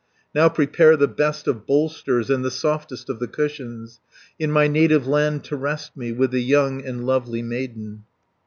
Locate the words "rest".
5.55-5.95